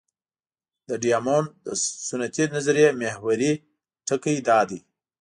د 0.89 0.91
ډیامونډ 1.03 1.47
د 1.65 1.67
سنتي 2.09 2.45
نظریې 2.55 2.89
محوري 3.01 3.51
ټکی 4.07 4.35
دا 4.47 4.59
دی. 4.69 4.79